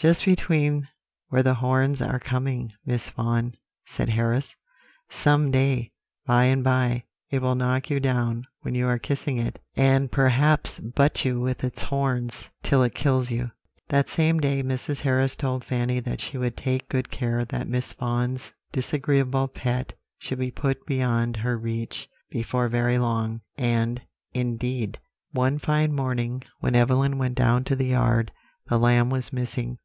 "'Just 0.00 0.24
between 0.24 0.86
where 1.28 1.42
the 1.42 1.54
horns 1.54 2.00
are 2.00 2.20
coming, 2.20 2.70
Miss 2.86 3.10
Vaughan,' 3.10 3.56
said 3.84 4.08
Harris; 4.10 4.54
'some 5.10 5.50
day, 5.50 5.90
by 6.24 6.44
and 6.44 6.62
by, 6.62 7.02
it 7.30 7.42
will 7.42 7.56
knock 7.56 7.90
you 7.90 7.98
down 7.98 8.44
when 8.60 8.76
you 8.76 8.86
are 8.86 8.96
kissing 9.00 9.38
it, 9.38 9.58
and 9.74 10.12
perhaps 10.12 10.78
butt 10.78 11.24
you 11.24 11.40
with 11.40 11.64
its 11.64 11.82
horns, 11.82 12.44
till 12.62 12.84
it 12.84 12.94
kills 12.94 13.32
you.' 13.32 13.50
"That 13.88 14.08
same 14.08 14.38
day 14.38 14.62
Mrs. 14.62 15.00
Harris 15.00 15.34
told 15.34 15.64
Fanny 15.64 15.98
that 15.98 16.20
she 16.20 16.38
would 16.38 16.56
take 16.56 16.88
good 16.88 17.10
care 17.10 17.44
that 17.46 17.66
Miss 17.66 17.92
Vaughan's 17.92 18.52
disagreeable 18.70 19.48
pet 19.48 19.94
should 20.16 20.38
be 20.38 20.52
put 20.52 20.86
beyond 20.86 21.38
her 21.38 21.58
reach 21.58 22.08
before 22.30 22.68
very 22.68 22.98
long 22.98 23.40
and, 23.56 24.00
indeed, 24.32 25.00
one 25.32 25.58
fine 25.58 25.92
morning, 25.92 26.44
when 26.60 26.76
Evelyn 26.76 27.18
went 27.18 27.34
down 27.34 27.64
to 27.64 27.74
the 27.74 27.88
yard, 27.88 28.30
the 28.68 28.78
lamb 28.78 29.10
was 29.10 29.32
missing. 29.32 29.76